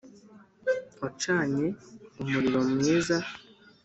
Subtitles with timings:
[1.01, 1.65] Wacanye
[2.21, 3.17] umuriro mwiza.